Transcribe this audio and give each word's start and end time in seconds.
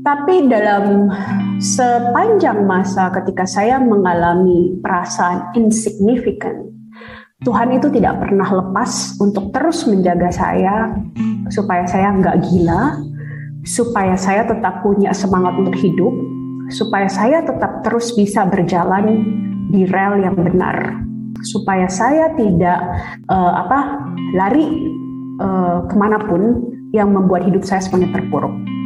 Tapi 0.00 0.48
dalam 0.48 1.12
sepanjang 1.60 2.64
masa 2.64 3.12
ketika 3.20 3.44
saya 3.44 3.76
mengalami 3.76 4.80
perasaan 4.80 5.52
insignificant, 5.52 6.72
Tuhan 7.44 7.76
itu 7.76 7.92
tidak 7.92 8.24
pernah 8.24 8.48
lepas 8.48 9.20
untuk 9.20 9.52
terus 9.52 9.84
menjaga 9.84 10.32
saya 10.32 10.96
supaya 11.52 11.84
saya 11.84 12.16
nggak 12.16 12.36
gila, 12.48 12.96
supaya 13.68 14.16
saya 14.16 14.48
tetap 14.48 14.80
punya 14.80 15.12
semangat 15.12 15.52
untuk 15.60 15.76
hidup, 15.76 16.14
supaya 16.72 17.04
saya 17.04 17.44
tetap 17.44 17.84
terus 17.84 18.16
bisa 18.16 18.48
berjalan 18.48 19.20
di 19.68 19.84
rel 19.84 20.16
yang 20.16 20.36
benar, 20.40 20.96
supaya 21.44 21.84
saya 21.92 22.32
tidak 22.40 22.80
uh, 23.28 23.52
apa 23.68 24.00
lari 24.32 24.64
uh, 25.44 25.84
ke 25.84 25.94
mana 25.96 26.16
pun 26.24 26.72
yang 26.96 27.12
membuat 27.12 27.44
hidup 27.44 27.68
saya 27.68 27.84
semakin 27.84 28.16
terpuruk. 28.16 28.79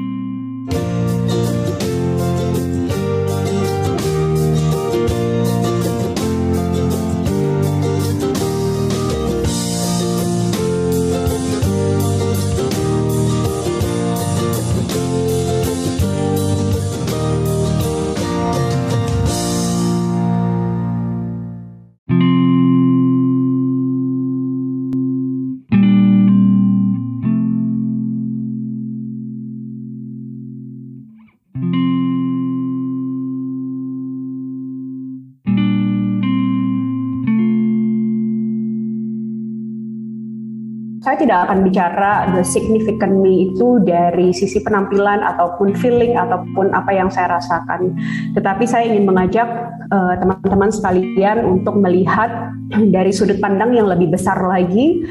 Saya 41.14 41.30
tidak 41.30 41.46
akan 41.46 41.58
bicara 41.62 42.12
the 42.34 42.42
significant 42.42 43.22
me 43.22 43.46
itu 43.46 43.78
dari 43.86 44.34
sisi 44.34 44.58
penampilan 44.58 45.22
ataupun 45.22 45.70
feeling 45.78 46.18
ataupun 46.18 46.74
apa 46.74 46.90
yang 46.90 47.06
saya 47.06 47.38
rasakan. 47.38 47.94
Tetapi 48.34 48.66
saya 48.66 48.90
ingin 48.90 49.06
mengajak 49.06 49.46
uh, 49.94 50.18
teman-teman 50.18 50.74
sekalian 50.74 51.46
untuk 51.46 51.78
melihat 51.78 52.50
dari 52.98 53.14
sudut 53.14 53.38
pandang 53.38 53.78
yang 53.78 53.86
lebih 53.86 54.10
besar 54.10 54.42
lagi 54.42 55.06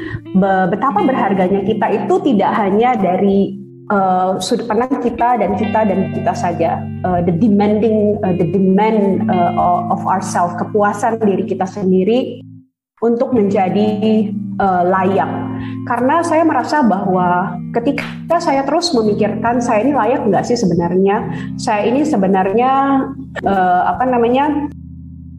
betapa 0.68 1.00
berharganya 1.08 1.64
kita 1.64 2.04
itu 2.04 2.20
tidak 2.20 2.52
hanya 2.52 3.00
dari 3.00 3.56
uh, 3.88 4.36
sudut 4.44 4.68
pandang 4.68 5.00
kita 5.00 5.40
dan 5.40 5.56
kita 5.56 5.88
dan 5.88 6.12
kita 6.12 6.32
saja 6.36 6.84
uh, 7.08 7.24
the 7.24 7.32
demanding 7.32 8.20
uh, 8.20 8.36
the 8.36 8.44
demand 8.52 9.24
uh, 9.32 9.88
of 9.88 10.04
ourselves 10.04 10.52
kepuasan 10.60 11.16
diri 11.24 11.48
kita 11.48 11.64
sendiri 11.64 12.44
untuk 13.00 13.32
menjadi 13.32 14.28
uh, 14.60 14.82
layak. 14.84 15.30
Karena 15.84 16.24
saya 16.24 16.42
merasa 16.46 16.80
bahwa 16.80 17.60
ketika 17.76 18.40
saya 18.40 18.64
terus 18.64 18.90
memikirkan 18.96 19.60
saya 19.60 19.84
ini 19.84 19.92
layak 19.92 20.24
nggak 20.28 20.44
sih 20.46 20.56
sebenarnya, 20.56 21.28
saya 21.60 21.86
ini 21.88 22.02
sebenarnya 22.06 22.72
uh, 23.44 23.82
apa 23.90 24.04
namanya 24.08 24.70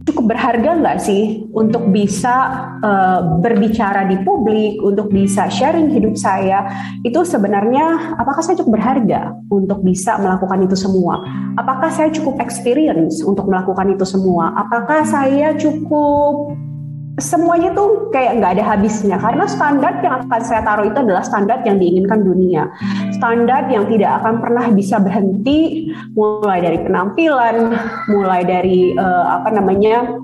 cukup 0.06 0.38
berharga 0.38 0.78
nggak 0.78 1.02
sih 1.02 1.50
untuk 1.50 1.90
bisa 1.90 2.70
uh, 2.86 3.42
berbicara 3.42 4.06
di 4.06 4.22
publik, 4.22 4.78
untuk 4.86 5.10
bisa 5.10 5.50
sharing 5.50 5.90
hidup 5.90 6.14
saya, 6.14 6.70
itu 7.02 7.26
sebenarnya 7.26 8.16
apakah 8.22 8.46
saya 8.46 8.62
cukup 8.62 8.78
berharga 8.78 9.34
untuk 9.50 9.82
bisa 9.82 10.22
melakukan 10.22 10.62
itu 10.70 10.78
semua? 10.78 11.26
Apakah 11.58 11.90
saya 11.90 12.14
cukup 12.14 12.38
experience 12.38 13.26
untuk 13.26 13.50
melakukan 13.50 13.98
itu 13.98 14.06
semua? 14.06 14.54
Apakah 14.54 15.02
saya 15.10 15.58
cukup 15.58 16.54
semuanya 17.16 17.72
tuh 17.72 18.12
kayak 18.12 18.40
nggak 18.40 18.52
ada 18.60 18.64
habisnya. 18.76 19.16
Karena 19.16 19.48
standar 19.48 20.04
yang 20.04 20.26
akan 20.26 20.42
saya 20.44 20.62
taruh 20.64 20.88
itu 20.88 21.00
adalah 21.00 21.24
standar 21.24 21.64
yang 21.64 21.80
diinginkan 21.80 22.24
dunia. 22.24 22.68
Standar 23.16 23.72
yang 23.72 23.88
tidak 23.88 24.24
akan 24.24 24.44
pernah 24.44 24.66
bisa 24.72 25.00
berhenti 25.00 25.92
mulai 26.16 26.60
dari 26.60 26.80
penampilan 26.84 27.56
mulai 28.12 28.42
dari 28.44 28.96
uh, 28.96 29.40
apa 29.40 29.50
namanya 29.56 30.20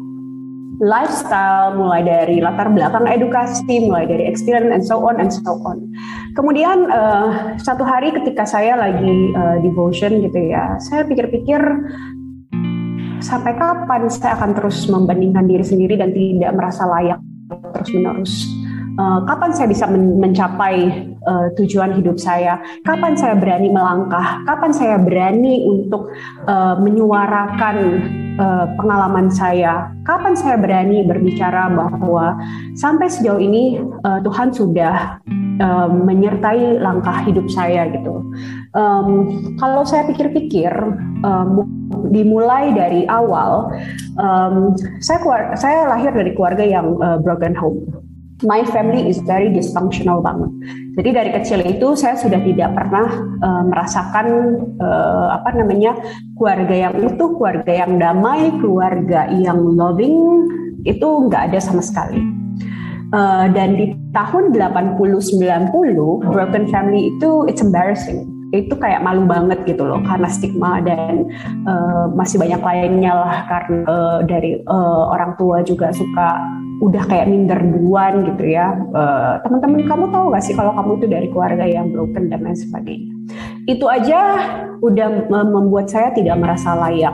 lifestyle 0.81 1.77
mulai 1.77 2.01
dari 2.01 2.41
latar 2.41 2.73
belakang 2.73 3.05
edukasi 3.05 3.85
mulai 3.85 4.09
dari 4.09 4.25
experience 4.25 4.73
and 4.73 4.83
so 4.83 4.97
on 4.99 5.21
and 5.21 5.31
so 5.31 5.55
on. 5.63 5.77
Kemudian 6.33 6.89
uh, 6.89 7.55
satu 7.61 7.85
hari 7.85 8.11
ketika 8.11 8.43
saya 8.43 8.75
lagi 8.75 9.31
uh, 9.37 9.61
devotion 9.63 10.19
gitu 10.25 10.51
ya 10.51 10.75
saya 10.81 11.05
pikir-pikir 11.05 11.61
sampai 13.21 13.53
kapan 13.55 14.09
saya 14.09 14.35
akan 14.41 14.51
terus 14.57 14.89
membandingkan 14.89 15.45
diri 15.45 15.63
sendiri 15.63 15.95
dan 15.95 16.11
tidak 16.11 16.51
merasa 16.57 16.83
layak 16.89 17.21
terus 17.77 17.89
menerus 17.93 18.33
uh, 18.99 19.19
kapan 19.27 19.51
saya 19.53 19.67
bisa 19.69 19.85
men 19.87 20.19
mencapai 20.19 21.07
uh, 21.27 21.47
tujuan 21.55 21.95
hidup 21.95 22.17
saya? 22.17 22.59
Kapan 22.83 23.13
saya 23.15 23.37
berani 23.37 23.69
melangkah? 23.71 24.43
Kapan 24.43 24.71
saya 24.73 24.97
berani 24.99 25.63
untuk 25.67 26.11
uh, 26.49 26.75
menyuarakan 26.81 27.77
uh, 28.41 28.65
pengalaman 28.75 29.31
saya? 29.31 29.91
Kapan 30.03 30.33
saya 30.35 30.57
berani 30.57 31.05
berbicara 31.05 31.71
bahwa 31.71 32.35
sampai 32.75 33.07
sejauh 33.07 33.39
ini 33.39 33.79
uh, 34.03 34.19
Tuhan 34.23 34.51
sudah 34.51 35.21
uh, 35.59 35.89
menyertai 35.91 36.79
langkah 36.79 37.19
hidup 37.27 37.49
saya 37.51 37.89
gitu 37.91 38.21
um, 38.75 39.07
kalau 39.59 39.83
saya 39.83 40.07
pikir-pikir 40.07 40.71
um, 41.23 41.67
dimulai 42.11 42.71
dari 42.75 43.07
awal, 43.07 43.71
um, 44.19 44.75
saya 44.99 45.19
keluar, 45.23 45.41
saya 45.55 45.87
lahir 45.87 46.11
dari 46.11 46.31
keluarga 46.35 46.63
yang 46.63 46.99
uh, 46.99 47.19
broken 47.19 47.55
home. 47.55 47.79
My 48.41 48.65
family 48.65 49.05
is 49.05 49.21
very 49.21 49.53
dysfunctional 49.53 50.17
banget. 50.25 50.49
Jadi 50.97 51.09
dari 51.13 51.29
kecil 51.29 51.61
itu 51.61 51.93
saya 51.93 52.17
sudah 52.17 52.41
tidak 52.41 52.73
pernah 52.73 53.05
uh, 53.37 53.63
merasakan 53.69 54.27
uh, 54.81 55.37
apa 55.37 55.61
namanya 55.61 55.93
keluarga 56.33 56.89
yang 56.89 56.95
utuh, 57.05 57.37
keluarga 57.37 57.85
yang 57.85 58.01
damai, 58.01 58.49
keluarga 58.57 59.29
yang 59.29 59.61
loving 59.61 60.49
itu 60.89 61.05
nggak 61.05 61.53
ada 61.53 61.59
sama 61.61 61.85
sekali. 61.85 62.17
Uh, 63.11 63.51
dan 63.51 63.75
di 63.75 63.91
tahun 64.15 64.55
80-90 64.55 64.95
broken 66.31 66.63
family 66.71 67.11
itu 67.11 67.43
it's 67.51 67.59
embarrassing. 67.59 68.23
Itu 68.55 68.75
kayak 68.79 69.03
malu 69.03 69.27
banget 69.27 69.63
gitu 69.67 69.83
loh 69.83 69.99
karena 70.03 70.27
stigma 70.31 70.79
dan 70.83 71.27
uh, 71.67 72.07
masih 72.11 72.39
banyak 72.39 72.59
lainnya 72.63 73.11
lah 73.15 73.37
karena 73.47 73.83
uh, 73.87 74.19
dari 74.23 74.59
uh, 74.67 75.11
orang 75.11 75.35
tua 75.35 75.63
juga 75.63 75.91
suka 75.91 76.39
udah 76.81 77.03
kayak 77.07 77.29
minder 77.29 77.59
duluan 77.61 78.25
gitu 78.25 78.43
ya. 78.57 78.75
Uh, 78.91 79.37
teman-teman 79.45 79.85
kamu 79.85 80.05
tahu 80.09 80.25
gak 80.33 80.43
sih 80.43 80.55
kalau 80.57 80.73
kamu 80.73 80.91
itu 80.99 81.07
dari 81.07 81.27
keluarga 81.29 81.65
yang 81.67 81.93
broken 81.93 82.27
dan 82.27 82.41
lain 82.43 82.57
sebagainya? 82.57 83.13
Itu 83.69 83.85
aja 83.87 84.19
udah 84.81 85.29
membuat 85.29 85.93
saya 85.93 86.09
tidak 86.11 86.41
merasa 86.41 86.73
layak 86.73 87.13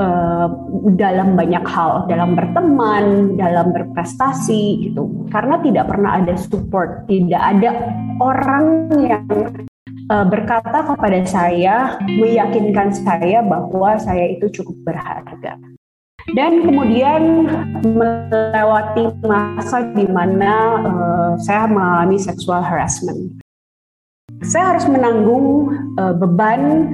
Uh, 0.00 0.48
dalam 0.96 1.36
banyak 1.36 1.68
hal, 1.68 2.08
dalam 2.08 2.32
berteman, 2.32 3.36
dalam 3.36 3.76
berprestasi 3.76 4.88
gitu. 4.88 5.28
Karena 5.28 5.60
tidak 5.60 5.92
pernah 5.92 6.16
ada 6.16 6.32
support, 6.32 7.04
tidak 7.12 7.36
ada 7.38 7.92
orang 8.16 8.88
yang 9.04 9.28
uh, 10.08 10.24
berkata 10.24 10.88
kepada 10.88 11.20
saya, 11.28 11.76
meyakinkan 12.08 12.96
saya 12.96 13.44
bahwa 13.44 14.00
saya 14.00 14.32
itu 14.32 14.48
cukup 14.48 14.96
berharga. 14.96 15.60
Dan 16.32 16.64
kemudian 16.64 17.50
melewati 17.84 19.12
masa 19.26 19.92
di 19.92 20.06
mana 20.08 20.54
uh, 20.88 21.30
saya 21.36 21.68
mengalami 21.68 22.16
sexual 22.16 22.64
harassment. 22.64 23.42
Saya 24.42 24.74
harus 24.74 24.84
menanggung 24.90 25.70
uh, 25.96 26.14
beban 26.18 26.90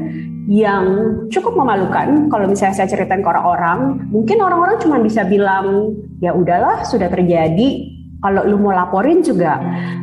yang 0.48 0.84
cukup 1.28 1.60
memalukan 1.60 2.32
kalau 2.32 2.48
misalnya 2.48 2.80
saya 2.80 2.88
ceritain 2.88 3.20
ke 3.20 3.28
orang-orang. 3.28 4.08
Mungkin 4.08 4.40
orang-orang 4.40 4.80
cuma 4.80 4.96
bisa 5.00 5.24
bilang, 5.28 5.92
ya 6.24 6.32
udahlah 6.32 6.84
sudah 6.88 7.12
terjadi. 7.12 7.96
Kalau 8.18 8.42
lu 8.48 8.58
mau 8.58 8.74
laporin 8.74 9.22
juga, 9.22 9.60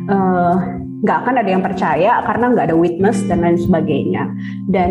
uh, 0.08 0.54
nggak 1.02 1.18
akan 1.26 1.34
ada 1.42 1.50
yang 1.50 1.60
percaya 1.60 2.12
karena 2.24 2.54
nggak 2.54 2.66
ada 2.72 2.76
witness 2.78 3.20
dan 3.26 3.42
lain 3.42 3.58
sebagainya. 3.58 4.30
Dan 4.70 4.90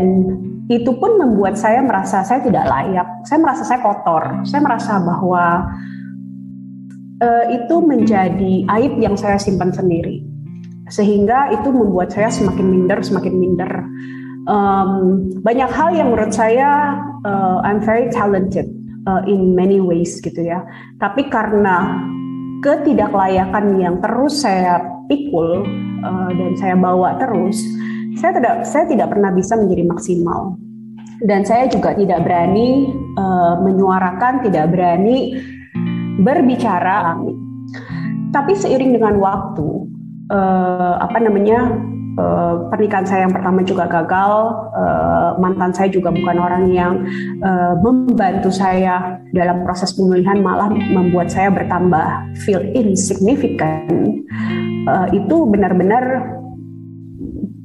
itu 0.68 0.92
pun 0.98 1.18
membuat 1.18 1.56
saya 1.56 1.82
merasa 1.82 2.22
saya 2.22 2.44
tidak 2.44 2.68
layak. 2.68 3.08
Saya 3.26 3.40
merasa 3.42 3.64
saya 3.64 3.80
kotor. 3.82 4.44
Saya 4.44 4.62
merasa 4.62 5.00
bahwa 5.02 5.72
uh, 7.24 7.46
itu 7.50 7.76
menjadi 7.80 8.54
aib 8.76 8.94
yang 9.00 9.16
saya 9.16 9.40
simpan 9.40 9.72
sendiri. 9.72 10.35
Sehingga 10.90 11.50
itu 11.54 11.70
membuat 11.74 12.14
saya 12.14 12.30
semakin 12.30 12.66
minder, 12.66 13.00
semakin 13.02 13.34
minder. 13.36 13.72
Um, 14.46 15.26
banyak 15.42 15.70
hal 15.74 15.90
yang 15.98 16.14
menurut 16.14 16.30
saya 16.30 17.02
uh, 17.26 17.66
I'm 17.66 17.82
very 17.82 18.14
talented 18.14 18.70
uh, 19.10 19.26
in 19.26 19.58
many 19.58 19.82
ways 19.82 20.22
gitu 20.22 20.38
ya. 20.38 20.62
Tapi 21.02 21.26
karena 21.34 22.06
ketidaklayakan 22.62 23.82
yang 23.82 23.98
terus 24.06 24.46
saya 24.46 24.82
pikul 25.10 25.66
uh, 26.06 26.30
dan 26.34 26.52
saya 26.62 26.78
bawa 26.78 27.18
terus, 27.18 27.58
saya 28.22 28.38
tidak 28.38 28.56
saya 28.70 28.86
tidak 28.86 29.10
pernah 29.10 29.34
bisa 29.34 29.58
menjadi 29.58 29.84
maksimal. 29.90 30.62
dan 31.24 31.48
saya 31.48 31.72
juga 31.72 31.96
tidak 31.96 32.28
berani 32.28 32.92
uh, 33.16 33.56
menyuarakan, 33.64 34.44
tidak 34.44 34.76
berani 34.76 35.40
berbicara. 36.20 37.16
Tapi 38.36 38.52
seiring 38.52 39.00
dengan 39.00 39.16
waktu, 39.24 39.85
uh, 40.32 40.94
apa 41.02 41.18
namanya, 41.22 41.76
uh, 42.18 42.70
pernikahan 42.72 43.06
saya 43.06 43.22
yang 43.28 43.34
pertama 43.36 43.62
juga 43.62 43.86
gagal, 43.90 44.34
uh, 44.74 45.30
mantan 45.38 45.72
saya 45.76 45.90
juga 45.92 46.10
bukan 46.14 46.38
orang 46.40 46.64
yang 46.72 46.94
uh, 47.44 47.76
membantu 47.82 48.50
saya 48.50 49.20
dalam 49.36 49.66
proses 49.68 49.94
pemulihan, 49.94 50.40
malah 50.40 50.72
membuat 50.72 51.30
saya 51.30 51.52
bertambah 51.52 52.38
feel 52.46 52.62
insignificant. 52.74 54.24
Uh, 54.86 55.10
itu 55.12 55.50
benar-benar 55.50 56.38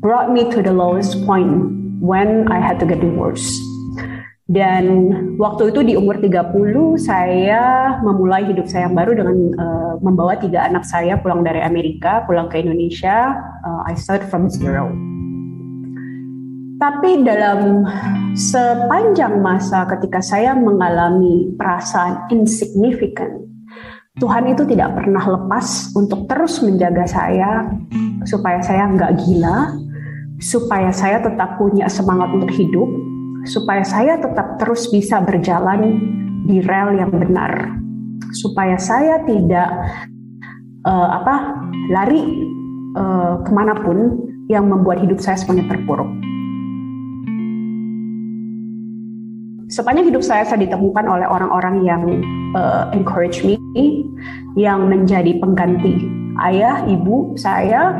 brought 0.00 0.32
me 0.32 0.48
to 0.48 0.64
the 0.64 0.72
lowest 0.72 1.20
point 1.28 1.68
when 2.00 2.48
I 2.48 2.56
had 2.56 2.80
to 2.80 2.88
get 2.88 3.04
divorced. 3.04 3.69
Dan 4.50 4.85
waktu 5.38 5.70
itu 5.70 5.87
di 5.87 5.94
umur 5.94 6.19
30 6.19 6.99
saya 6.99 7.94
memulai 8.02 8.50
hidup 8.50 8.67
saya 8.67 8.91
yang 8.91 8.99
baru 8.99 9.14
dengan 9.14 9.37
uh, 9.55 9.94
membawa 10.02 10.35
tiga 10.43 10.67
anak 10.67 10.82
saya 10.82 11.14
pulang 11.23 11.47
dari 11.47 11.62
Amerika, 11.62 12.26
pulang 12.26 12.50
ke 12.50 12.58
Indonesia. 12.58 13.31
Uh, 13.62 13.87
I 13.87 13.94
start 13.94 14.26
from 14.26 14.50
zero. 14.50 14.91
Tapi 16.82 17.23
dalam 17.23 17.87
sepanjang 18.35 19.38
masa 19.38 19.87
ketika 19.87 20.19
saya 20.19 20.58
mengalami 20.58 21.55
perasaan 21.55 22.26
insignificant, 22.35 23.47
Tuhan 24.19 24.50
itu 24.50 24.67
tidak 24.67 24.99
pernah 24.99 25.31
lepas 25.31 25.94
untuk 25.94 26.26
terus 26.26 26.58
menjaga 26.58 27.06
saya 27.06 27.70
supaya 28.26 28.58
saya 28.67 28.91
nggak 28.91 29.14
gila, 29.14 29.79
supaya 30.43 30.91
saya 30.91 31.23
tetap 31.23 31.55
punya 31.55 31.87
semangat 31.87 32.35
untuk 32.35 32.50
hidup, 32.50 32.91
supaya 33.48 33.84
saya 33.87 34.20
tetap 34.20 34.60
terus 34.60 34.88
bisa 34.92 35.20
berjalan 35.25 36.00
di 36.44 36.60
rel 36.60 36.96
yang 36.96 37.12
benar, 37.12 37.76
supaya 38.37 38.76
saya 38.76 39.22
tidak 39.25 39.70
uh, 40.84 41.08
apa 41.22 41.56
lari 41.92 42.20
uh, 42.96 43.40
ke 43.44 43.50
mana 43.52 43.76
pun 43.81 44.28
yang 44.50 44.66
membuat 44.66 45.00
hidup 45.00 45.22
saya 45.22 45.38
semakin 45.38 45.70
terpuruk. 45.70 46.10
Sepanjang 49.70 50.10
hidup 50.10 50.26
saya, 50.26 50.42
saya 50.42 50.66
ditemukan 50.66 51.06
oleh 51.06 51.31
orang-orang 51.31 51.87
yang 51.87 52.02
uh, 52.58 52.90
encourage 52.90 53.46
me, 53.46 53.54
yang 54.58 54.90
menjadi 54.90 55.38
pengganti 55.38 56.10
ayah, 56.42 56.82
ibu 56.90 57.38
saya, 57.38 57.94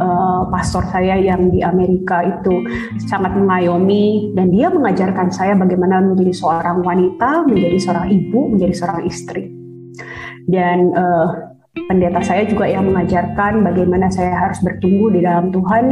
uh, 0.00 0.48
pastor 0.50 0.82
saya 0.88 1.18
yang 1.18 1.50
di 1.52 1.60
Amerika 1.62 2.22
itu 2.24 2.64
sangat 3.06 3.34
mengayomi 3.34 4.32
dan 4.34 4.50
dia 4.50 4.70
mengajarkan 4.70 5.28
saya 5.30 5.54
bagaimana 5.54 6.02
menjadi 6.02 6.34
seorang 6.34 6.82
wanita, 6.82 7.46
menjadi 7.46 7.78
seorang 7.78 8.06
ibu, 8.10 8.40
menjadi 8.56 8.74
seorang 8.74 9.00
istri. 9.06 9.52
Dan 10.48 10.96
uh, 10.96 11.54
pendeta 11.86 12.24
saya 12.24 12.48
juga 12.48 12.66
yang 12.66 12.88
mengajarkan 12.88 13.62
bagaimana 13.62 14.10
saya 14.10 14.34
harus 14.34 14.58
bertumbuh 14.64 15.12
di 15.12 15.20
dalam 15.22 15.52
Tuhan 15.54 15.84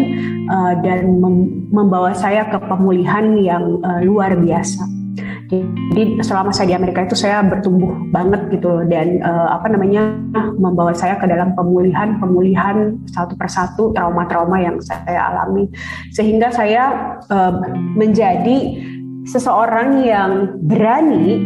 uh, 0.51 0.75
dan 0.81 1.21
mem 1.21 1.69
membawa 1.71 2.17
saya 2.17 2.49
ke 2.49 2.59
pemulihan 2.67 3.37
yang 3.39 3.79
uh, 3.85 4.01
luar 4.03 4.35
biasa. 4.35 5.06
Jadi 5.47 6.19
selama 6.27 6.51
saya 6.51 6.75
di 6.75 6.77
Amerika 6.77 7.07
itu 7.07 7.15
saya 7.15 7.39
bertumbuh 7.47 7.95
banget 8.11 8.51
gitu 8.51 8.83
dan 8.91 9.23
uh, 9.23 9.55
apa 9.55 9.71
namanya 9.71 10.19
membawa 10.59 10.91
saya 10.91 11.15
ke 11.23 11.27
dalam 11.31 11.55
pemulihan 11.55 12.19
pemulihan 12.19 12.99
satu 13.15 13.39
persatu 13.39 13.95
trauma-trauma 13.95 14.59
yang 14.59 14.83
saya 14.83 15.31
alami 15.31 15.71
sehingga 16.11 16.51
saya 16.51 17.15
uh, 17.31 17.63
menjadi 17.95 18.83
seseorang 19.31 20.03
yang 20.03 20.59
berani 20.67 21.39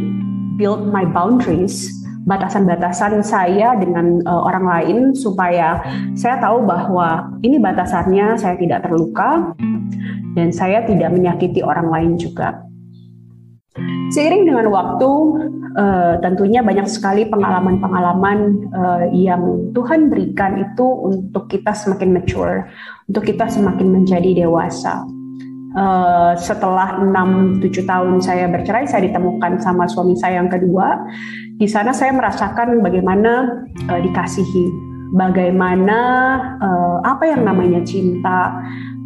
build 0.57 0.89
my 0.89 1.05
boundaries 1.05 1.93
batasan-batasan 2.25 3.25
saya 3.25 3.77
dengan 3.81 4.21
uh, 4.29 4.45
orang 4.49 4.65
lain 4.65 4.99
supaya 5.17 5.81
saya 6.17 6.37
tahu 6.41 6.65
bahwa 6.65 7.33
ini 7.41 7.57
batasannya 7.57 8.37
saya 8.37 8.57
tidak 8.61 8.85
terluka 8.85 9.57
dan 10.37 10.49
saya 10.53 10.85
tidak 10.85 11.11
menyakiti 11.11 11.65
orang 11.65 11.89
lain 11.89 12.13
juga. 12.21 12.70
Seiring 14.11 14.43
dengan 14.43 14.67
waktu, 14.75 15.11
uh, 15.79 16.15
tentunya 16.19 16.67
banyak 16.67 16.91
sekali 16.91 17.31
pengalaman-pengalaman 17.31 18.39
uh, 18.75 19.05
yang 19.15 19.71
Tuhan 19.71 20.11
berikan 20.11 20.59
itu 20.59 20.83
untuk 20.83 21.47
kita 21.47 21.71
semakin 21.71 22.19
mature, 22.19 22.67
untuk 23.07 23.23
kita 23.23 23.47
semakin 23.47 24.03
menjadi 24.03 24.47
dewasa. 24.47 25.07
Uh, 25.71 26.35
setelah 26.35 26.99
6-7 26.99 27.87
tahun 27.87 28.19
saya 28.19 28.51
bercerai, 28.51 28.91
saya 28.91 29.07
ditemukan 29.07 29.63
sama 29.63 29.87
suami 29.87 30.19
saya 30.19 30.43
yang 30.43 30.51
kedua. 30.51 31.07
Di 31.55 31.71
sana 31.71 31.95
saya 31.95 32.11
merasakan 32.11 32.83
bagaimana 32.83 33.63
uh, 33.87 34.01
dikasihi, 34.03 34.67
bagaimana 35.15 35.99
uh, 36.59 36.99
apa 37.07 37.31
yang 37.31 37.47
namanya 37.47 37.79
cinta, 37.87 38.59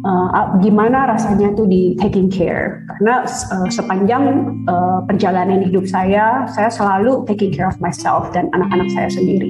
uh, 0.05 0.55
gimana 0.61 1.09
rasanya 1.09 1.51
tuh 1.57 1.65
di 1.65 1.97
taking 1.97 2.29
care? 2.29 2.85
Karena 2.87 3.25
uh, 3.25 3.67
sepanjang 3.67 4.23
uh, 4.69 5.01
perjalanan 5.09 5.65
hidup 5.65 5.89
saya 5.89 6.45
saya 6.53 6.69
selalu 6.69 7.25
taking 7.25 7.49
care 7.49 7.67
of 7.67 7.75
myself 7.81 8.29
dan 8.31 8.47
anak-anak 8.53 8.87
saya 8.93 9.09
sendiri. 9.09 9.49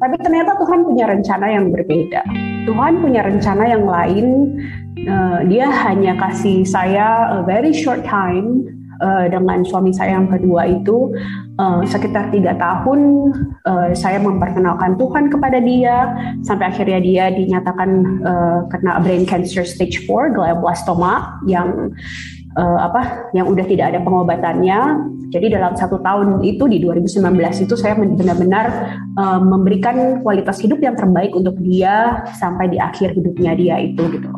Tapi 0.00 0.16
ternyata 0.20 0.58
Tuhan 0.58 0.84
punya 0.84 1.04
rencana 1.06 1.46
yang 1.48 1.70
berbeda. 1.70 2.22
Tuhan 2.66 2.92
punya 3.00 3.22
rencana 3.24 3.64
yang 3.68 3.84
lain. 3.86 4.26
Uh, 5.04 5.44
dia 5.46 5.68
hanya 5.68 6.16
kasih 6.16 6.64
saya 6.64 7.28
a 7.36 7.44
very 7.44 7.76
short 7.76 8.00
time 8.08 8.73
uh, 9.00 9.26
dengan 9.26 9.64
suami 9.66 9.90
saya 9.90 10.18
yang 10.18 10.28
kedua 10.30 10.68
itu 10.68 11.14
uh, 11.58 11.82
sekitar 11.86 12.30
tiga 12.30 12.54
tahun 12.58 13.30
uh, 13.66 13.90
saya 13.96 14.20
memperkenalkan 14.20 14.98
Tuhan 15.00 15.30
kepada 15.30 15.58
dia 15.58 16.14
sampai 16.42 16.70
akhirnya 16.70 17.00
dia 17.00 17.24
dinyatakan 17.32 17.90
uh, 18.22 18.58
kena 18.70 19.00
brain 19.02 19.24
cancer 19.26 19.66
stage 19.66 20.06
4 20.06 20.36
glioblastoma 20.36 21.42
yang 21.48 21.90
uh, 22.58 22.78
apa 22.90 23.30
yang 23.34 23.50
udah 23.50 23.66
tidak 23.66 23.94
ada 23.94 24.00
pengobatannya. 24.02 24.80
Jadi 25.34 25.50
dalam 25.50 25.74
satu 25.74 25.98
tahun 25.98 26.46
itu 26.46 26.70
di 26.70 26.78
2019 26.78 27.18
itu 27.66 27.74
saya 27.74 27.98
benar-benar 27.98 28.66
uh, 29.18 29.42
memberikan 29.42 30.22
kualitas 30.22 30.62
hidup 30.62 30.78
yang 30.78 30.94
terbaik 30.94 31.34
untuk 31.34 31.58
dia 31.58 32.22
sampai 32.38 32.70
di 32.70 32.78
akhir 32.78 33.18
hidupnya 33.18 33.52
dia 33.58 33.76
itu 33.82 34.02
gitu. 34.14 34.30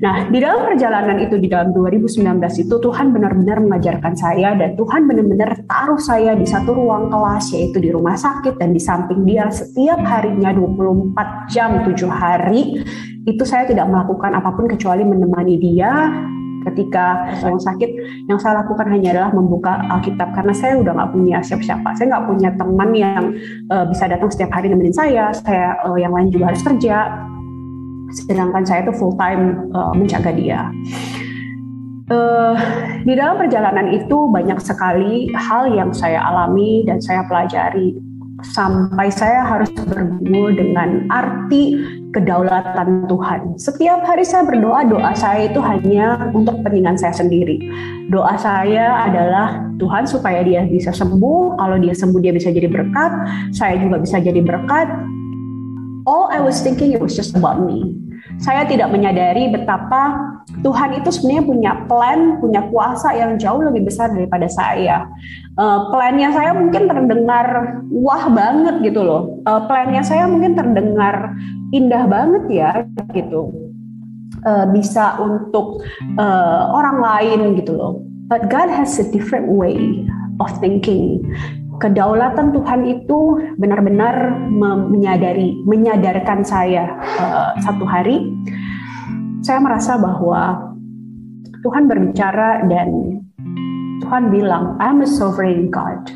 Nah 0.00 0.32
di 0.32 0.40
dalam 0.40 0.64
perjalanan 0.72 1.20
itu 1.20 1.36
di 1.36 1.44
dalam 1.52 1.76
2019 1.76 2.24
itu 2.56 2.74
Tuhan 2.80 3.12
benar-benar 3.12 3.60
mengajarkan 3.60 4.16
saya 4.16 4.56
dan 4.56 4.72
Tuhan 4.80 5.04
benar-benar 5.04 5.60
taruh 5.68 6.00
saya 6.00 6.32
di 6.32 6.48
satu 6.48 6.72
ruang 6.72 7.12
kelas 7.12 7.52
yaitu 7.52 7.76
di 7.84 7.92
rumah 7.92 8.16
sakit 8.16 8.56
dan 8.56 8.72
di 8.72 8.80
samping 8.80 9.28
dia 9.28 9.52
setiap 9.52 10.00
harinya 10.08 10.56
24 10.56 11.52
jam 11.52 11.84
7 11.84 12.08
hari 12.08 12.80
itu 13.28 13.44
saya 13.44 13.68
tidak 13.68 13.84
melakukan 13.92 14.32
apa 14.32 14.48
pun 14.56 14.64
kecuali 14.64 15.04
menemani 15.04 15.60
dia 15.60 15.92
ketika 16.68 17.30
saya 17.40 17.56
sakit 17.56 17.90
yang 18.28 18.36
saya 18.36 18.60
lakukan 18.64 18.86
hanya 18.92 19.16
adalah 19.16 19.32
membuka 19.32 19.80
Alkitab. 19.88 20.36
Karena 20.36 20.52
saya 20.52 20.76
udah 20.80 20.92
nggak 20.92 21.10
punya 21.12 21.38
siapa-siapa. 21.40 21.88
Saya 21.96 22.06
nggak 22.16 22.26
punya 22.28 22.50
teman 22.56 22.90
yang 22.92 23.22
uh, 23.72 23.84
bisa 23.88 24.04
datang 24.10 24.28
setiap 24.28 24.50
hari 24.52 24.68
nemenin 24.68 24.94
saya. 24.94 25.32
Saya 25.32 25.80
uh, 25.84 25.96
yang 25.96 26.12
lain 26.12 26.28
juga 26.28 26.52
harus 26.52 26.62
kerja. 26.64 27.26
Sedangkan 28.10 28.66
saya 28.66 28.84
itu 28.84 28.92
full 28.98 29.14
time 29.14 29.70
uh, 29.72 29.94
menjaga 29.94 30.34
dia. 30.34 30.68
Uh, 32.10 32.58
di 33.06 33.14
dalam 33.14 33.38
perjalanan 33.38 33.86
itu 33.94 34.26
banyak 34.34 34.58
sekali 34.58 35.30
hal 35.30 35.70
yang 35.70 35.94
saya 35.94 36.18
alami 36.26 36.82
dan 36.82 36.98
saya 36.98 37.22
pelajari. 37.30 37.94
Sampai 38.40 39.12
saya 39.12 39.44
harus 39.44 39.68
bergumul 39.76 40.56
dengan 40.56 41.06
arti 41.12 41.76
kedaulatan 42.10 43.06
Tuhan. 43.06 43.40
Setiap 43.54 44.02
hari 44.02 44.26
saya 44.26 44.42
berdoa, 44.42 44.82
doa 44.86 45.12
saya 45.14 45.46
itu 45.46 45.62
hanya 45.62 46.30
untuk 46.34 46.58
kepentingan 46.62 46.98
saya 46.98 47.14
sendiri. 47.14 47.62
Doa 48.10 48.34
saya 48.34 49.06
adalah 49.06 49.62
Tuhan 49.78 50.04
supaya 50.10 50.42
dia 50.42 50.66
bisa 50.66 50.90
sembuh, 50.90 51.56
kalau 51.56 51.76
dia 51.78 51.94
sembuh 51.94 52.20
dia 52.20 52.34
bisa 52.34 52.50
jadi 52.50 52.66
berkat, 52.66 53.12
saya 53.54 53.78
juga 53.78 54.02
bisa 54.02 54.18
jadi 54.18 54.42
berkat. 54.42 54.90
All 56.08 56.26
I 56.34 56.42
was 56.42 56.58
thinking 56.58 56.90
it 56.90 57.00
was 57.00 57.14
just 57.14 57.38
about 57.38 57.62
me. 57.62 57.94
Saya 58.40 58.64
tidak 58.68 58.92
menyadari 58.92 59.52
betapa 59.52 60.16
Tuhan 60.64 60.98
itu 60.98 61.08
sebenarnya 61.12 61.44
punya 61.46 61.72
plan, 61.86 62.20
punya 62.42 62.62
kuasa 62.68 63.14
yang 63.14 63.38
jauh 63.38 63.62
lebih 63.62 63.86
besar 63.86 64.10
daripada 64.10 64.48
saya. 64.50 65.06
Uh, 65.54 65.92
plannya 65.92 66.32
saya 66.32 66.56
mungkin 66.56 66.88
terdengar 66.88 67.80
wah 67.92 68.26
banget 68.32 68.82
gitu 68.84 69.04
loh. 69.04 69.40
Uh, 69.44 69.64
plannya 69.68 70.02
saya 70.02 70.26
mungkin 70.26 70.56
terdengar 70.56 71.36
indah 71.70 72.04
banget 72.10 72.44
ya 72.50 72.70
gitu 73.14 73.70
uh, 74.46 74.66
bisa 74.70 75.18
untuk 75.22 75.82
uh, 76.18 76.62
orang 76.74 76.98
lain 77.00 77.40
gitu 77.58 77.74
loh 77.74 78.02
but 78.26 78.50
God 78.50 78.70
has 78.70 78.98
a 78.98 79.06
different 79.10 79.50
way 79.50 80.06
of 80.42 80.50
thinking 80.58 81.22
kedaulatan 81.80 82.52
Tuhan 82.52 82.80
itu 82.84 83.40
benar-benar 83.56 84.36
menyadari 84.92 85.64
menyadarkan 85.64 86.44
saya 86.44 86.92
uh, 87.16 87.56
satu 87.64 87.88
hari 87.88 88.28
saya 89.40 89.56
merasa 89.64 89.96
bahwa 89.96 90.70
Tuhan 91.64 91.88
berbicara 91.88 92.68
dan 92.68 93.20
Tuhan 94.04 94.32
bilang, 94.32 94.80
I'm 94.80 95.04
a 95.04 95.08
sovereign 95.08 95.68
God. 95.68 96.08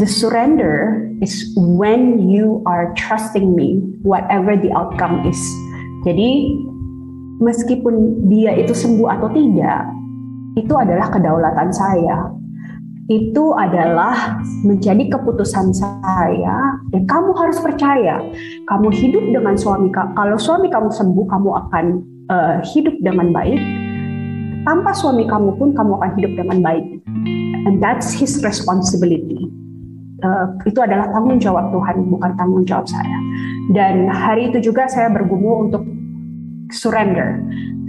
The 0.00 0.08
surrender 0.08 0.96
is 1.20 1.52
when 1.56 2.28
you 2.28 2.64
are 2.64 2.92
trusting 2.96 3.52
me, 3.52 3.80
whatever 4.00 4.56
the 4.56 4.72
outcome 4.72 5.28
is. 5.28 5.40
Jadi, 6.08 6.56
meskipun 7.40 8.28
dia 8.32 8.56
itu 8.56 8.72
sembuh 8.72 9.08
atau 9.12 9.28
tidak, 9.28 9.84
itu 10.56 10.72
adalah 10.72 11.12
kedaulatan 11.12 11.68
saya. 11.68 12.32
Itu 13.10 13.58
adalah 13.58 14.38
menjadi 14.62 15.10
keputusan 15.10 15.74
saya, 15.74 16.78
dan 16.94 17.02
kamu 17.10 17.34
harus 17.34 17.58
percaya. 17.58 18.22
Kamu 18.70 18.86
hidup 18.94 19.24
dengan 19.34 19.58
suami, 19.58 19.90
kalau 19.90 20.38
suami 20.38 20.70
kamu 20.70 20.94
sembuh, 20.94 21.26
kamu 21.26 21.50
akan 21.66 21.84
uh, 22.30 22.56
hidup 22.62 22.94
dengan 23.02 23.34
baik. 23.34 23.58
Tanpa 24.62 24.94
suami 24.94 25.26
kamu 25.26 25.58
pun, 25.58 25.74
kamu 25.74 25.98
akan 25.98 26.10
hidup 26.22 26.32
dengan 26.38 26.58
baik. 26.62 26.86
And 27.66 27.82
that's 27.82 28.14
his 28.14 28.38
responsibility 28.46 29.50
uh, 30.24 30.46
itu 30.64 30.78
adalah 30.80 31.08
tanggung 31.10 31.40
jawab 31.40 31.72
Tuhan, 31.72 32.08
bukan 32.08 32.30
tanggung 32.36 32.64
jawab 32.64 32.86
saya. 32.86 33.18
Dan 33.72 34.08
hari 34.10 34.52
itu 34.52 34.72
juga 34.72 34.86
saya 34.90 35.08
bergumul 35.12 35.70
untuk 35.70 35.82
surrender, 36.70 37.38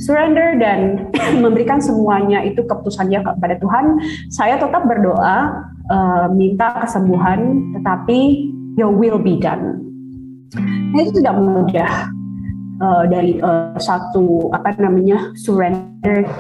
surrender 0.02 0.58
dan 0.58 1.10
memberikan 1.44 1.78
semuanya 1.82 2.42
itu 2.42 2.66
keputusannya 2.66 3.22
kepada 3.22 3.56
Tuhan. 3.62 3.86
Saya 4.34 4.58
tetap 4.58 4.86
berdoa, 4.86 5.66
uh, 5.90 6.28
minta 6.34 6.74
kesembuhan, 6.82 7.72
tetapi 7.78 8.52
Your 8.80 8.96
will 8.96 9.20
be 9.20 9.36
done. 9.36 9.84
Nah, 10.92 11.00
itu 11.04 11.20
tidak 11.20 11.36
mudah 11.40 11.92
uh, 12.80 13.04
dari 13.08 13.40
uh, 13.40 13.76
satu 13.76 14.52
apa 14.56 14.76
namanya 14.80 15.32
surrender 15.36 15.91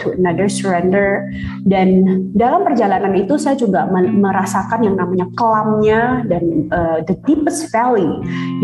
to 0.02 0.14
another 0.18 0.50
surrender. 0.50 1.30
Dan 1.64 2.04
dalam 2.34 2.66
perjalanan 2.66 3.14
itu 3.14 3.38
saya 3.38 3.56
juga 3.58 3.86
merasakan 3.92 4.82
yang 4.86 4.96
namanya 4.98 5.28
kelamnya 5.38 6.26
dan 6.26 6.68
uh, 6.74 7.00
the 7.06 7.16
deepest 7.30 7.70
valley 7.70 8.08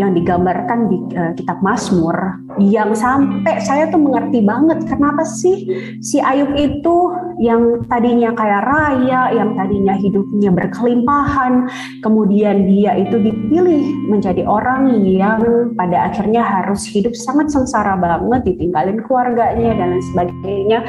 yang 0.01 0.17
digambarkan 0.17 0.89
di 0.89 0.97
uh, 1.15 1.31
kitab 1.37 1.61
Mazmur 1.61 2.41
yang 2.57 2.97
sampai 2.97 3.61
saya 3.61 3.89
tuh 3.93 4.01
mengerti 4.01 4.41
banget 4.41 4.81
kenapa 4.89 5.21
sih 5.21 5.69
si 6.01 6.17
Ayub 6.17 6.57
itu 6.57 7.13
yang 7.37 7.85
tadinya 7.85 8.33
kayak 8.33 8.65
raya, 8.65 9.29
yang 9.29 9.53
tadinya 9.53 9.93
hidupnya 9.93 10.49
berkelimpahan, 10.49 11.69
kemudian 12.01 12.65
dia 12.65 12.97
itu 12.97 13.21
dipilih 13.21 14.09
menjadi 14.09 14.41
orang 14.49 14.89
yang 15.05 15.37
pada 15.77 16.09
akhirnya 16.09 16.41
harus 16.41 16.89
hidup 16.89 17.13
sangat 17.13 17.53
sengsara 17.53 17.93
banget, 17.93 18.53
ditinggalin 18.53 19.05
keluarganya 19.05 19.77
dan 19.77 19.87
lain 19.93 20.05
sebagainya, 20.09 20.79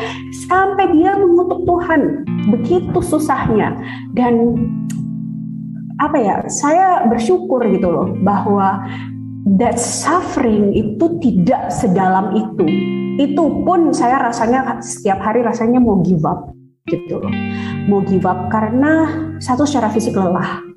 sampai 0.48 0.92
dia 0.94 1.16
mengutuk 1.16 1.64
Tuhan. 1.64 2.24
Begitu 2.52 2.98
susahnya 3.02 3.76
dan 4.14 4.56
apa 5.98 6.16
ya? 6.16 6.36
Saya 6.46 7.06
bersyukur 7.10 7.64
gitu 7.68 7.88
loh 7.90 8.08
bahwa 8.22 8.86
that 9.58 9.80
suffering 9.80 10.76
itu 10.76 11.18
tidak 11.18 11.72
sedalam 11.72 12.36
itu 12.36 12.66
itu 13.18 13.44
pun 13.66 13.90
saya 13.90 14.30
rasanya 14.30 14.78
setiap 14.78 15.18
hari 15.18 15.42
rasanya 15.42 15.82
mau 15.82 15.98
give 16.06 16.22
up 16.22 16.54
gitu 16.86 17.18
loh. 17.18 17.32
Mau 17.90 18.00
give 18.06 18.24
up 18.24 18.46
karena 18.48 19.10
satu 19.42 19.66
secara 19.66 19.90
fisik 19.90 20.14
lelah 20.14 20.67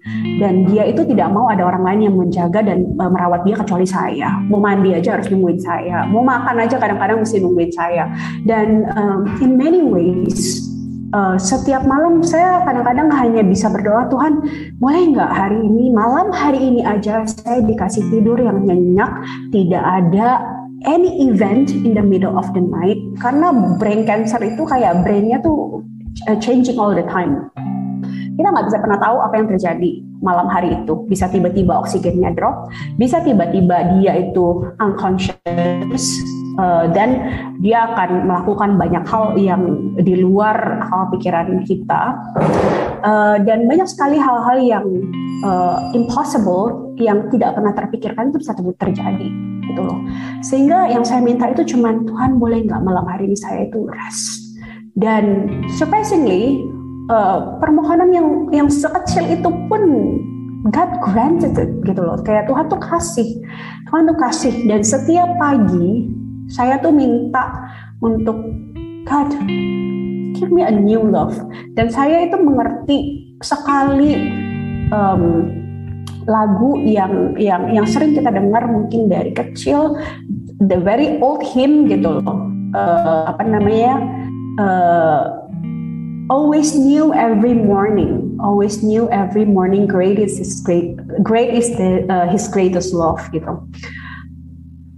dan 0.42 0.66
dia 0.66 0.90
itu 0.90 1.06
tidak 1.06 1.30
mau 1.30 1.50
ada 1.50 1.62
orang 1.62 1.86
lain 1.86 2.02
yang 2.10 2.16
menjaga 2.18 2.66
dan 2.66 2.90
uh, 2.98 3.10
merawat 3.10 3.46
dia 3.46 3.56
kecuali 3.58 3.86
saya. 3.86 4.30
Mau 4.50 4.58
mandi 4.58 4.98
aja 4.98 5.18
harus 5.18 5.30
nungguin 5.30 5.62
saya. 5.62 6.10
Mau 6.10 6.26
makan 6.26 6.66
aja 6.66 6.82
kadang-kadang 6.82 7.22
mesti 7.22 7.38
nungguin 7.38 7.72
saya. 7.72 8.10
Dan 8.42 8.90
um, 8.98 9.30
in 9.40 9.56
many 9.56 9.86
ways 9.86 10.72
uh, 11.14 11.36
setiap 11.38 11.84
malam 11.86 12.24
saya 12.24 12.64
kadang-kadang 12.66 13.12
hanya 13.12 13.44
bisa 13.46 13.68
berdoa 13.70 14.08
Tuhan 14.10 14.34
boleh 14.80 15.04
nggak 15.16 15.32
hari 15.32 15.60
ini 15.60 15.92
malam 15.92 16.32
hari 16.32 16.60
ini 16.60 16.82
aja 16.84 17.24
saya 17.28 17.62
dikasih 17.64 18.08
tidur 18.10 18.40
yang 18.40 18.64
nyenyak 18.64 19.12
tidak 19.52 19.84
ada 19.84 20.42
any 20.88 21.30
event 21.30 21.70
in 21.70 21.94
the 21.94 22.02
middle 22.02 22.34
of 22.34 22.48
the 22.58 22.64
night 22.64 22.98
karena 23.22 23.54
brain 23.78 24.08
cancer 24.08 24.42
itu 24.42 24.66
kayak 24.66 25.04
brainnya 25.06 25.38
tuh 25.44 25.86
uh, 26.26 26.38
changing 26.42 26.80
all 26.82 26.96
the 26.96 27.06
time 27.06 27.51
kita 28.42 28.50
nggak 28.50 28.68
bisa 28.68 28.80
pernah 28.82 29.00
tahu 29.00 29.18
apa 29.22 29.34
yang 29.38 29.48
terjadi 29.54 29.92
malam 30.22 30.48
hari 30.50 30.74
itu 30.74 30.94
bisa 31.06 31.30
tiba-tiba 31.30 31.78
oksigennya 31.82 32.34
drop 32.34 32.70
bisa 32.98 33.22
tiba-tiba 33.22 34.02
dia 34.02 34.18
itu 34.18 34.66
unconscious 34.82 36.06
uh, 36.58 36.90
dan 36.92 37.10
dia 37.62 37.94
akan 37.94 38.26
melakukan 38.26 38.76
banyak 38.76 39.06
hal 39.06 39.38
yang 39.38 39.94
di 40.02 40.20
luar 40.20 40.82
hal 40.90 41.14
pikiran 41.14 41.62
kita 41.64 42.18
uh, 43.06 43.38
dan 43.42 43.70
banyak 43.70 43.88
sekali 43.88 44.18
hal-hal 44.18 44.58
yang 44.60 44.86
uh, 45.46 45.78
impossible 45.94 46.94
yang 47.00 47.30
tidak 47.34 47.58
pernah 47.58 47.74
terpikirkan 47.74 48.30
itu 48.34 48.38
bisa 48.42 48.54
terjadi 48.58 49.30
gitu 49.66 49.82
loh. 49.82 50.00
Sehingga 50.44 50.90
yang 50.90 51.06
saya 51.06 51.22
minta 51.24 51.50
itu 51.50 51.64
cuman 51.76 52.06
Tuhan 52.06 52.38
boleh 52.38 52.66
nggak 52.68 52.82
malam 52.84 53.06
hari 53.08 53.30
ini 53.30 53.38
saya 53.38 53.66
itu 53.66 53.88
rest. 53.88 54.54
Dan 54.92 55.48
surprisingly 55.72 56.60
uh, 57.12 57.60
permohonan 57.60 58.10
yang 58.16 58.28
yang 58.56 58.68
sekecil 58.72 59.28
itu 59.28 59.50
pun 59.68 59.82
God 60.72 60.92
granted 61.04 61.58
it 61.58 61.72
gitu 61.84 62.02
loh. 62.02 62.16
Kayak 62.24 62.48
Tuhan 62.48 62.66
tuh 62.70 62.80
kasih, 62.80 63.30
Tuhan 63.90 64.04
tuh 64.08 64.18
kasih. 64.18 64.54
Dan 64.70 64.82
setiap 64.86 65.30
pagi 65.42 66.08
saya 66.48 66.80
tuh 66.80 66.94
minta 66.94 67.50
untuk 68.00 68.38
God 69.04 69.30
give 70.38 70.54
me 70.54 70.64
a 70.64 70.72
new 70.72 71.02
love. 71.02 71.36
Dan 71.76 71.90
saya 71.90 72.30
itu 72.30 72.38
mengerti 72.40 72.98
sekali 73.42 74.14
um, 74.94 75.50
lagu 76.30 76.78
yang 76.86 77.34
yang 77.42 77.74
yang 77.74 77.86
sering 77.90 78.14
kita 78.14 78.30
dengar 78.30 78.70
mungkin 78.70 79.10
dari 79.10 79.34
kecil 79.34 79.98
the 80.62 80.78
very 80.78 81.18
old 81.18 81.42
hymn 81.42 81.90
gitu 81.90 82.22
loh 82.22 82.46
uh, 82.78 83.34
apa 83.34 83.42
namanya 83.42 83.98
uh, 84.62 85.41
always 86.32 86.72
new 86.80 87.12
every 87.12 87.52
morning. 87.52 88.40
Always 88.40 88.80
new 88.80 89.12
every 89.12 89.44
morning. 89.44 89.86
Great 89.86 90.16
is 90.16 90.40
his 90.40 90.64
great 90.64 90.96
great 91.20 91.52
is 91.52 91.76
the 91.76 92.08
uh, 92.08 92.32
his 92.32 92.48
greatest 92.48 92.96
love 92.96 93.20
gitu. 93.36 93.60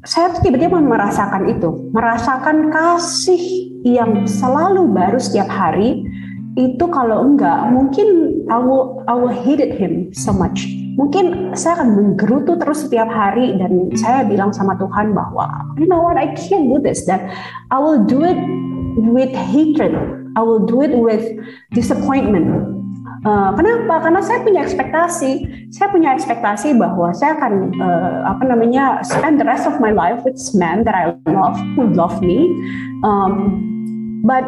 Saya 0.05 0.37
tiba-tiba 0.45 0.77
merasakan 0.77 1.49
itu. 1.49 1.89
Merasakan 1.89 2.69
kasih 2.69 3.73
yang 3.81 4.29
selalu 4.29 4.93
baru 4.93 5.17
setiap 5.17 5.49
hari 5.49 6.05
itu 6.53 6.85
kalau 6.93 7.25
enggak 7.25 7.73
mungkin 7.73 8.39
I 8.53 8.61
will 8.61 9.01
I 9.09 9.17
will 9.17 9.33
hate 9.33 9.73
him 9.73 10.13
so 10.13 10.29
much. 10.29 10.69
Mungkin 10.93 11.57
saya 11.57 11.81
akan 11.81 11.97
menggerutu 11.97 12.53
terus 12.61 12.85
setiap 12.85 13.09
hari 13.09 13.57
dan 13.57 13.89
saya 13.97 14.21
bilang 14.21 14.53
sama 14.53 14.77
Tuhan 14.77 15.17
bahwa 15.17 15.49
you 15.81 15.89
know 15.89 16.05
what? 16.05 16.21
I 16.21 16.37
can't 16.37 16.69
do 16.69 16.77
this. 16.77 17.09
Dan 17.09 17.33
I 17.73 17.81
will 17.81 18.05
do 18.05 18.21
it 18.21 18.37
with 18.93 19.33
hatred 19.33 19.97
I 20.35 20.41
will 20.41 20.63
do 20.65 20.81
it 20.81 20.93
with 20.93 21.25
disappointment 21.73 22.73
Uh, 23.23 23.55
kenapa? 23.55 24.03
Karena 24.03 24.19
saya 24.19 24.43
punya 24.43 24.67
ekspektasi. 24.67 25.47
Saya 25.71 25.87
punya 25.95 26.11
ekspektasi 26.11 26.75
bahwa 26.75 27.15
saya 27.15 27.39
akan 27.39 27.71
uh, 27.79 28.27
apa 28.27 28.43
namanya 28.43 28.99
spend 28.99 29.39
the 29.39 29.47
rest 29.47 29.63
of 29.63 29.79
my 29.79 29.95
life 29.95 30.19
with 30.27 30.35
man 30.59 30.83
that 30.83 30.91
I 30.91 31.15
love, 31.31 31.55
who 31.79 31.87
love 31.95 32.19
me. 32.19 32.51
Um, 32.99 33.63
but 34.27 34.43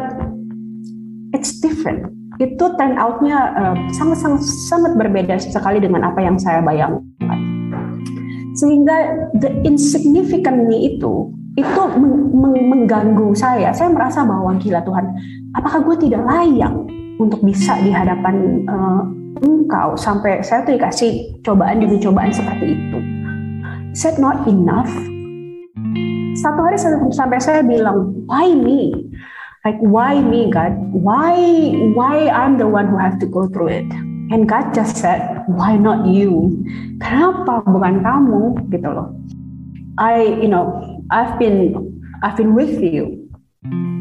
it's 1.32 1.56
different 1.64 2.12
itu 2.36 2.64
turn 2.76 3.00
outnya 3.00 3.56
uh, 3.56 3.76
sangat 3.96 4.20
sangat 4.20 4.40
sangat 4.44 4.92
berbeda 4.96 5.40
sekali 5.40 5.80
dengan 5.80 6.04
apa 6.04 6.20
yang 6.20 6.36
saya 6.36 6.60
bayangkan 6.60 7.40
sehingga 8.56 8.96
the 9.40 9.52
insignificant 9.64 10.68
me 10.68 10.96
itu 10.96 11.32
itu 11.56 11.82
meng 11.96 12.28
meng 12.36 12.56
mengganggu 12.68 13.32
saya 13.32 13.72
saya 13.72 13.88
merasa 13.88 14.20
bahwa 14.28 14.52
gila 14.60 14.84
Tuhan 14.84 15.06
apakah 15.56 15.80
gue 15.82 15.96
tidak 16.08 16.22
layak 16.28 16.72
untuk 17.16 17.40
bisa 17.40 17.80
di 17.80 17.88
hadapan 17.88 18.62
uh, 18.68 19.02
engkau? 19.40 19.96
Sampai 19.96 20.44
saya 20.44 20.62
tuh 20.68 20.76
dikasih 20.76 21.40
cobaan 21.42 21.80
demi 21.80 21.96
cobaan 21.96 22.30
seperti 22.30 22.76
itu. 22.76 22.98
Said 23.96 24.20
not 24.20 24.44
enough? 24.44 24.92
Satu 26.36 26.60
hari 26.60 26.76
sampai 27.16 27.40
saya 27.40 27.64
bilang 27.64 28.12
why 28.28 28.52
me? 28.52 28.92
Like 29.64 29.80
why 29.80 30.20
me 30.20 30.52
God? 30.52 30.76
Why 30.92 31.34
why 31.96 32.28
I'm 32.28 32.60
the 32.60 32.68
one 32.68 32.92
who 32.92 33.00
have 33.00 33.16
to 33.24 33.26
go 33.26 33.48
through 33.48 33.72
it? 33.72 33.88
And 34.28 34.44
God 34.44 34.76
just 34.76 35.00
said 35.00 35.48
why 35.48 35.80
not 35.80 36.04
you? 36.04 36.60
Kenapa 37.00 37.64
bukan 37.64 38.04
kamu? 38.04 38.68
Gitu 38.68 38.84
loh. 38.84 39.16
I 39.96 40.44
you 40.44 40.52
know 40.52 40.76
I've 41.08 41.40
been 41.40 41.72
I've 42.20 42.36
been 42.36 42.52
with 42.52 42.76
you 42.84 43.16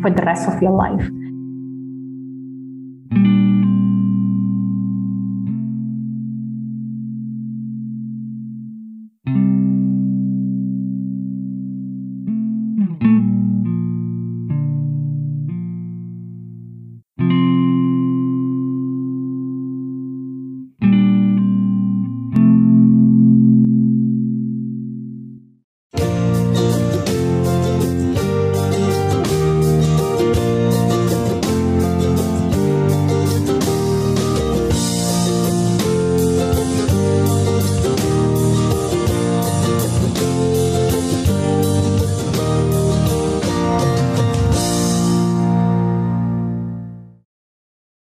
for 0.03 0.11
the 0.11 0.21
rest 0.27 0.51
of 0.51 0.59
your 0.59 0.75
life 0.75 1.07